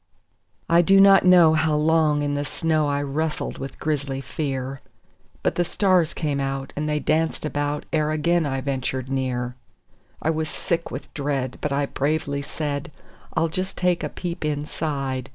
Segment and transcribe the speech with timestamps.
[0.67, 4.81] I do not know how long in the snow I wrestled with grisly fear;
[5.43, 9.53] But the stars came out and they danced about ere again I ventured near;
[10.19, 12.91] I was sick with dread, but I bravely said:
[13.35, 15.29] "I'll just take a peep inside.